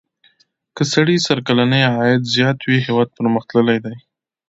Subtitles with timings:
[0.75, 3.95] که سړي سر کلنی عاید زیات وي هېواد پرمختللی دی.